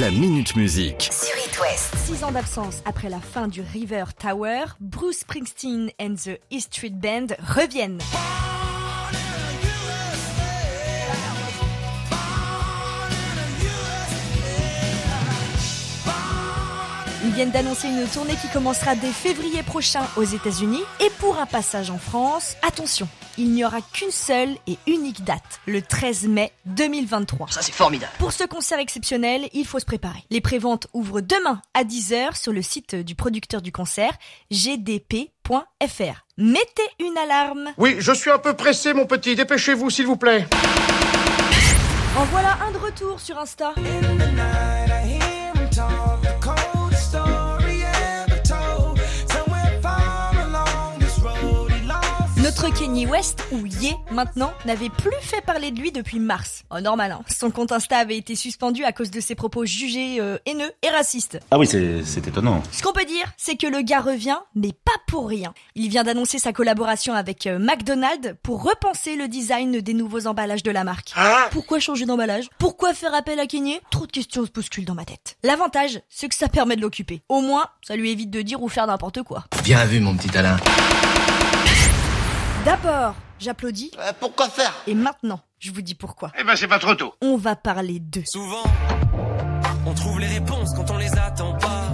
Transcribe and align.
La 0.00 0.10
Minute 0.10 0.56
Musique. 0.56 1.08
Sur 1.12 1.36
It 1.46 1.56
West. 1.60 1.94
Six 2.04 2.24
ans 2.24 2.32
d'absence 2.32 2.82
après 2.84 3.08
la 3.08 3.20
fin 3.20 3.46
du 3.46 3.60
River 3.60 4.04
Tower, 4.18 4.64
Bruce 4.80 5.18
Springsteen 5.18 5.90
and 6.00 6.16
the 6.16 6.40
E 6.52 6.58
Street 6.58 6.94
Band 7.00 7.28
reviennent. 7.38 8.00
Viennent 17.34 17.50
d'annoncer 17.50 17.88
une 17.88 18.06
tournée 18.06 18.36
qui 18.40 18.48
commencera 18.48 18.94
dès 18.94 19.10
février 19.10 19.64
prochain 19.64 20.02
aux 20.16 20.22
États-Unis 20.22 20.82
et 21.00 21.10
pour 21.18 21.38
un 21.40 21.46
passage 21.46 21.90
en 21.90 21.98
France, 21.98 22.54
attention, 22.62 23.08
il 23.38 23.50
n'y 23.50 23.64
aura 23.64 23.78
qu'une 23.92 24.12
seule 24.12 24.50
et 24.68 24.78
unique 24.86 25.24
date, 25.24 25.60
le 25.66 25.82
13 25.82 26.28
mai 26.28 26.52
2023. 26.66 27.48
Ça, 27.50 27.60
c'est 27.60 27.72
formidable. 27.72 28.12
Pour 28.20 28.32
ce 28.32 28.44
concert 28.44 28.78
exceptionnel, 28.78 29.48
il 29.52 29.66
faut 29.66 29.80
se 29.80 29.84
préparer. 29.84 30.20
Les 30.30 30.40
préventes 30.40 30.86
ouvrent 30.92 31.20
demain 31.20 31.60
à 31.74 31.82
10h 31.82 32.40
sur 32.40 32.52
le 32.52 32.62
site 32.62 32.94
du 32.94 33.16
producteur 33.16 33.62
du 33.62 33.72
concert, 33.72 34.12
gdp.fr. 34.52 36.26
Mettez 36.38 36.88
une 37.00 37.18
alarme. 37.18 37.70
Oui, 37.78 37.96
je 37.98 38.12
suis 38.12 38.30
un 38.30 38.38
peu 38.38 38.54
pressé, 38.54 38.94
mon 38.94 39.06
petit. 39.06 39.34
Dépêchez-vous, 39.34 39.90
s'il 39.90 40.06
vous 40.06 40.16
plaît. 40.16 40.46
En 42.16 42.24
voilà 42.26 42.58
un 42.68 42.70
de 42.70 42.78
retour 42.78 43.18
sur 43.18 43.36
Insta. 43.40 43.74
Notre 52.64 52.78
Kenny 52.78 53.04
West, 53.04 53.44
ou 53.52 53.66
Ye 53.66 53.94
maintenant, 54.10 54.50
n'avait 54.64 54.88
plus 54.88 55.12
fait 55.20 55.42
parler 55.42 55.70
de 55.70 55.78
lui 55.78 55.92
depuis 55.92 56.18
mars. 56.18 56.64
Oh 56.74 56.80
normal, 56.80 57.12
hein. 57.12 57.20
son 57.28 57.50
compte 57.50 57.72
Insta 57.72 57.98
avait 57.98 58.16
été 58.16 58.34
suspendu 58.36 58.84
à 58.84 58.92
cause 58.92 59.10
de 59.10 59.20
ses 59.20 59.34
propos 59.34 59.66
jugés 59.66 60.18
euh, 60.18 60.38
haineux 60.46 60.72
et 60.82 60.88
racistes. 60.88 61.38
Ah 61.50 61.58
oui, 61.58 61.66
c'est 61.66 62.26
étonnant. 62.26 62.62
Ce 62.72 62.82
qu'on 62.82 62.94
peut 62.94 63.04
dire, 63.04 63.26
c'est 63.36 63.56
que 63.56 63.66
le 63.66 63.82
gars 63.82 64.00
revient, 64.00 64.38
mais 64.54 64.72
pas 64.72 64.96
pour 65.06 65.28
rien. 65.28 65.52
Il 65.74 65.90
vient 65.90 66.04
d'annoncer 66.04 66.38
sa 66.38 66.54
collaboration 66.54 67.12
avec 67.12 67.46
euh, 67.46 67.58
McDonald's 67.58 68.34
pour 68.42 68.62
repenser 68.62 69.14
le 69.14 69.28
design 69.28 69.82
des 69.82 69.92
nouveaux 69.92 70.26
emballages 70.26 70.62
de 70.62 70.70
la 70.70 70.84
marque. 70.84 71.12
Pourquoi 71.50 71.80
changer 71.80 72.06
d'emballage? 72.06 72.48
Pourquoi 72.58 72.94
faire 72.94 73.12
appel 73.12 73.40
à 73.40 73.46
Kenny 73.46 73.78
Trop 73.90 74.06
de 74.06 74.12
questions 74.12 74.46
se 74.46 74.50
bousculent 74.50 74.86
dans 74.86 74.94
ma 74.94 75.04
tête. 75.04 75.36
L'avantage, 75.42 76.00
c'est 76.08 76.30
que 76.30 76.34
ça 76.34 76.48
permet 76.48 76.76
de 76.76 76.80
l'occuper. 76.80 77.20
Au 77.28 77.42
moins, 77.42 77.66
ça 77.86 77.94
lui 77.94 78.10
évite 78.10 78.30
de 78.30 78.40
dire 78.40 78.62
ou 78.62 78.70
faire 78.70 78.86
n'importe 78.86 79.22
quoi. 79.22 79.44
Bien 79.64 79.84
vu, 79.84 80.00
mon 80.00 80.16
petit 80.16 80.34
Alain. 80.38 80.56
D'abord, 82.64 83.14
j'applaudis, 83.38 83.90
Euh, 83.98 84.12
pourquoi 84.18 84.48
faire? 84.48 84.72
Et 84.86 84.94
maintenant, 84.94 85.40
je 85.58 85.70
vous 85.70 85.82
dis 85.82 85.94
pourquoi. 85.94 86.32
Eh 86.38 86.44
ben, 86.44 86.56
c'est 86.56 86.68
pas 86.68 86.78
trop 86.78 86.94
tôt. 86.94 87.14
On 87.20 87.36
va 87.36 87.56
parler 87.56 87.98
d'eux. 88.00 88.22
Souvent, 88.26 88.62
on 89.86 89.92
trouve 89.94 90.18
les 90.20 90.26
réponses 90.28 90.70
quand 90.74 90.90
on 90.90 90.96
les 90.96 91.12
attend 91.18 91.52
pas. 91.58 91.84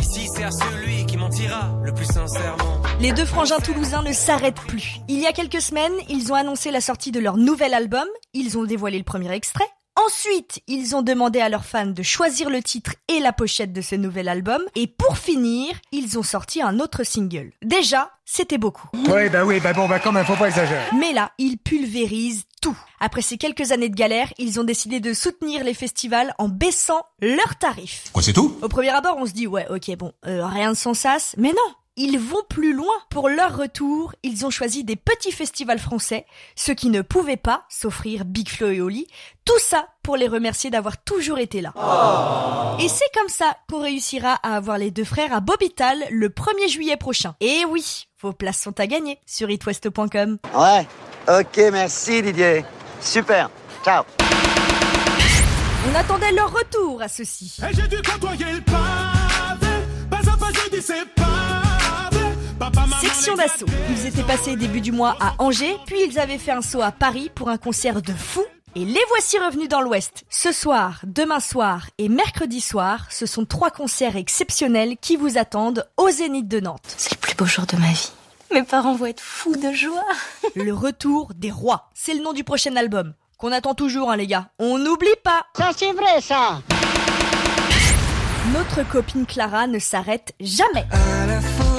Ici, 0.00 0.28
c'est 0.34 0.44
à 0.44 0.50
celui 0.50 1.06
qui 1.06 1.16
mentira 1.16 1.72
le 1.82 1.94
plus 1.94 2.04
sincèrement. 2.04 2.82
Les 3.00 3.12
deux 3.12 3.24
frangins 3.24 3.58
toulousains 3.58 4.02
ne 4.02 4.12
s'arrêtent 4.12 4.60
plus. 4.60 4.96
Il 5.08 5.18
y 5.18 5.26
a 5.26 5.32
quelques 5.32 5.62
semaines, 5.62 5.94
ils 6.08 6.30
ont 6.30 6.34
annoncé 6.36 6.70
la 6.70 6.80
sortie 6.82 7.10
de 7.10 7.20
leur 7.20 7.36
nouvel 7.38 7.72
album, 7.72 8.06
ils 8.34 8.58
ont 8.58 8.64
dévoilé 8.64 8.98
le 8.98 9.04
premier 9.04 9.32
extrait. 9.32 9.64
Ensuite, 9.96 10.60
ils 10.66 10.96
ont 10.96 11.02
demandé 11.02 11.40
à 11.40 11.48
leurs 11.48 11.64
fans 11.64 11.86
de 11.86 12.02
choisir 12.02 12.50
le 12.50 12.62
titre 12.62 12.94
et 13.06 13.20
la 13.20 13.32
pochette 13.32 13.72
de 13.72 13.80
ce 13.80 13.94
nouvel 13.94 14.28
album. 14.28 14.60
Et 14.74 14.88
pour 14.88 15.16
finir, 15.18 15.76
ils 15.92 16.18
ont 16.18 16.24
sorti 16.24 16.60
un 16.60 16.80
autre 16.80 17.04
single. 17.04 17.52
Déjà, 17.62 18.10
c'était 18.24 18.58
beaucoup. 18.58 18.88
Oui, 18.92 19.28
bah 19.30 19.44
oui, 19.44 19.60
bah 19.60 19.72
bon, 19.72 19.86
bah 19.86 20.00
quand 20.00 20.10
même, 20.10 20.24
faut 20.24 20.34
pas 20.34 20.48
exagérer. 20.48 20.82
Mais 20.98 21.12
là, 21.12 21.30
ils 21.38 21.58
pulvérisent 21.58 22.44
tout. 22.60 22.76
Après 22.98 23.22
ces 23.22 23.38
quelques 23.38 23.70
années 23.70 23.88
de 23.88 23.94
galère, 23.94 24.32
ils 24.38 24.58
ont 24.58 24.64
décidé 24.64 24.98
de 24.98 25.14
soutenir 25.14 25.62
les 25.62 25.74
festivals 25.74 26.34
en 26.38 26.48
baissant 26.48 27.02
leurs 27.20 27.56
tarifs. 27.56 28.10
Quoi, 28.12 28.22
c'est 28.22 28.32
tout? 28.32 28.58
Au 28.62 28.68
premier 28.68 28.90
abord, 28.90 29.16
on 29.18 29.26
se 29.26 29.32
dit 29.32 29.46
ouais, 29.46 29.66
ok, 29.70 29.96
bon, 29.96 30.12
euh, 30.26 30.44
rien 30.44 30.72
de 30.72 30.76
sans 30.76 30.94
sas, 30.94 31.34
mais 31.38 31.50
non. 31.50 31.74
Ils 31.96 32.18
vont 32.18 32.42
plus 32.48 32.72
loin. 32.72 32.92
Pour 33.08 33.28
leur 33.28 33.56
retour, 33.56 34.14
ils 34.24 34.44
ont 34.44 34.50
choisi 34.50 34.82
des 34.82 34.96
petits 34.96 35.30
festivals 35.30 35.78
français, 35.78 36.26
ceux 36.56 36.74
qui 36.74 36.88
ne 36.88 37.02
pouvaient 37.02 37.36
pas 37.36 37.64
s'offrir 37.68 38.24
Big 38.24 38.48
Flo 38.48 38.68
et 38.68 38.80
Oli. 38.80 39.06
Tout 39.44 39.58
ça 39.60 39.86
pour 40.02 40.16
les 40.16 40.26
remercier 40.26 40.70
d'avoir 40.70 41.00
toujours 41.04 41.38
été 41.38 41.60
là. 41.60 41.72
Et 42.80 42.88
c'est 42.88 43.12
comme 43.14 43.28
ça 43.28 43.56
qu'on 43.70 43.80
réussira 43.80 44.40
à 44.42 44.56
avoir 44.56 44.76
les 44.76 44.90
deux 44.90 45.04
frères 45.04 45.32
à 45.32 45.38
Bobital 45.38 46.02
le 46.10 46.30
1er 46.30 46.68
juillet 46.68 46.96
prochain. 46.96 47.36
Et 47.40 47.64
oui, 47.68 48.08
vos 48.20 48.32
places 48.32 48.60
sont 48.60 48.80
à 48.80 48.88
gagner 48.88 49.20
sur 49.24 49.48
itwest.com. 49.48 50.38
Ouais. 50.52 50.88
Ok, 51.28 51.60
merci 51.70 52.22
Didier. 52.22 52.64
Super. 53.00 53.50
Ciao. 53.84 54.02
On 55.88 55.94
attendait 55.94 56.32
leur 56.32 56.52
retour 56.52 57.00
à 57.02 57.06
ceux-ci. 57.06 57.56
Et 57.62 57.72
j'ai 57.72 57.86
dû 57.86 58.02
côtoyer 58.02 58.52
le 58.52 58.60
pavé, 58.62 59.72
pas 60.10 60.16
à 60.18 60.36
pas 60.36 60.48
je 60.52 60.70
dis 60.70 60.82
c'est 60.82 61.04
pavé. 61.14 61.23
Section 63.04 63.34
d'assaut. 63.34 63.66
Ils 63.90 64.06
étaient 64.06 64.22
passés 64.22 64.56
début 64.56 64.80
du 64.80 64.90
mois 64.90 65.14
à 65.20 65.34
Angers, 65.38 65.76
puis 65.84 65.96
ils 66.08 66.18
avaient 66.18 66.38
fait 66.38 66.52
un 66.52 66.62
saut 66.62 66.80
à 66.80 66.90
Paris 66.90 67.30
pour 67.34 67.50
un 67.50 67.58
concert 67.58 68.00
de 68.00 68.12
fou. 68.14 68.42
Et 68.76 68.86
les 68.86 69.00
voici 69.10 69.38
revenus 69.38 69.68
dans 69.68 69.82
l'Ouest. 69.82 70.24
Ce 70.30 70.52
soir, 70.52 71.00
demain 71.04 71.38
soir 71.38 71.90
et 71.98 72.08
mercredi 72.08 72.62
soir, 72.62 73.06
ce 73.10 73.26
sont 73.26 73.44
trois 73.44 73.70
concerts 73.70 74.16
exceptionnels 74.16 74.96
qui 74.96 75.16
vous 75.16 75.36
attendent 75.36 75.86
au 75.98 76.08
Zénith 76.08 76.48
de 76.48 76.60
Nantes. 76.60 76.94
C'est 76.96 77.12
le 77.12 77.18
plus 77.18 77.34
beau 77.34 77.44
jour 77.44 77.66
de 77.66 77.76
ma 77.76 77.88
vie. 77.88 78.10
Mes 78.54 78.62
parents 78.62 78.94
vont 78.94 79.06
être 79.06 79.20
fous 79.20 79.56
de 79.56 79.72
joie. 79.72 80.02
Le 80.54 80.72
retour 80.72 81.32
des 81.36 81.50
rois. 81.50 81.90
C'est 81.92 82.14
le 82.14 82.22
nom 82.22 82.32
du 82.32 82.42
prochain 82.42 82.74
album. 82.74 83.12
Qu'on 83.36 83.52
attend 83.52 83.74
toujours, 83.74 84.10
hein, 84.10 84.16
les 84.16 84.26
gars. 84.26 84.48
On 84.58 84.78
n'oublie 84.78 85.08
pas. 85.22 85.42
Ça, 85.58 85.72
c'est 85.76 85.92
vrai, 85.92 86.22
ça. 86.22 86.62
Notre 88.54 88.88
copine 88.88 89.26
Clara 89.26 89.66
ne 89.66 89.78
s'arrête 89.78 90.32
jamais. 90.40 90.86
À 90.90 91.26
la 91.26 91.40
folie, 91.40 91.73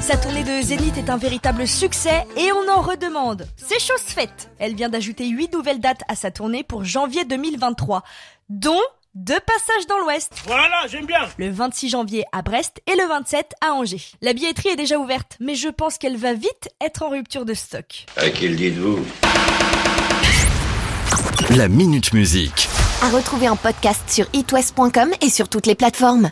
Sa 0.00 0.16
tournée 0.16 0.42
de 0.42 0.60
Zénith 0.60 0.98
est 0.98 1.08
un 1.08 1.16
véritable 1.16 1.68
succès 1.68 2.26
et 2.36 2.50
on 2.50 2.68
en 2.68 2.80
redemande. 2.80 3.46
C'est 3.56 3.80
chose 3.80 4.00
faite. 4.00 4.50
Elle 4.58 4.74
vient 4.74 4.88
d'ajouter 4.88 5.28
8 5.28 5.52
nouvelles 5.52 5.78
dates 5.78 6.02
à 6.08 6.16
sa 6.16 6.32
tournée 6.32 6.64
pour 6.64 6.84
janvier 6.84 7.24
2023, 7.24 8.02
dont 8.48 8.80
deux 9.14 9.38
passages 9.38 9.86
dans 9.88 9.98
l'Ouest. 10.00 10.32
Voilà, 10.46 10.86
j'aime 10.88 11.06
bien. 11.06 11.28
Le 11.36 11.50
26 11.50 11.90
janvier 11.90 12.24
à 12.32 12.42
Brest 12.42 12.82
et 12.88 12.96
le 12.96 13.06
27 13.06 13.52
à 13.60 13.74
Angers. 13.74 14.02
La 14.20 14.32
billetterie 14.32 14.70
est 14.70 14.76
déjà 14.76 14.98
ouverte, 14.98 15.36
mais 15.38 15.54
je 15.54 15.68
pense 15.68 15.96
qu'elle 15.96 16.16
va 16.16 16.34
vite 16.34 16.70
être 16.80 17.04
en 17.04 17.10
rupture 17.10 17.44
de 17.44 17.54
stock. 17.54 18.06
À 18.16 18.30
qui 18.30 18.48
le 18.48 18.56
dites-vous? 18.56 18.98
La 21.56 21.68
Minute 21.68 22.12
Musique. 22.14 22.68
À 23.02 23.10
retrouver 23.10 23.48
en 23.48 23.56
podcast 23.56 24.08
sur 24.08 24.26
itwest.com 24.32 25.10
et 25.20 25.28
sur 25.28 25.48
toutes 25.48 25.66
les 25.66 25.74
plateformes. 25.74 26.30